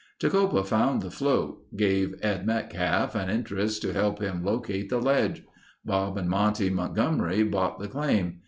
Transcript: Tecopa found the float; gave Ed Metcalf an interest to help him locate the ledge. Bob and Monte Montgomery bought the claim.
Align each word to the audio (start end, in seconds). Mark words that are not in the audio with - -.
Tecopa 0.19 0.63
found 0.65 1.03
the 1.03 1.11
float; 1.11 1.61
gave 1.77 2.15
Ed 2.23 2.43
Metcalf 2.47 3.13
an 3.13 3.29
interest 3.29 3.83
to 3.83 3.93
help 3.93 4.19
him 4.19 4.43
locate 4.43 4.89
the 4.89 4.97
ledge. 4.97 5.43
Bob 5.85 6.17
and 6.17 6.27
Monte 6.27 6.71
Montgomery 6.71 7.43
bought 7.43 7.77
the 7.77 7.87
claim. 7.87 8.39